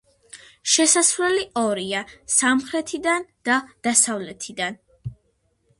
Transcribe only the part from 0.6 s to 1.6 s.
შესასვლელი